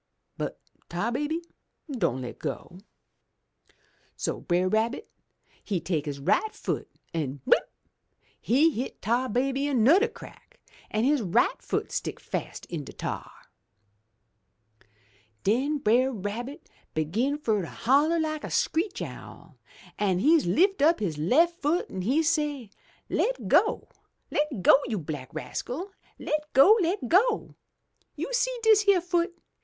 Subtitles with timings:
[0.35, 0.59] But
[0.89, 1.43] Tar baby
[1.91, 2.79] don' le' go.
[4.17, 5.11] So Brer 239 MY BOOK HOUSE Rabbit
[5.63, 7.65] he take his right foot an' blimp!
[8.39, 10.59] he hit Tar baby anudder crack,
[10.89, 13.31] an' his right foot stick fast in de tar.
[15.43, 19.59] Den Brer Rabbit begin fur to holler like a screech owl,
[19.99, 22.71] an' he lift up his left foot an' he say,
[23.07, 23.87] 'Le' go!
[24.31, 25.91] Le' go, you black rascal!
[26.17, 26.75] Le' go!
[26.81, 27.53] Le' go!
[28.15, 29.37] You see dis yere foot?